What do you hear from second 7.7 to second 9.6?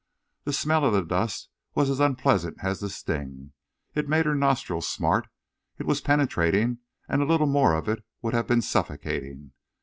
of it would have been suffocating.